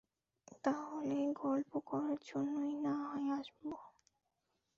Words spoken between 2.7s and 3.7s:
না-হয় আসব।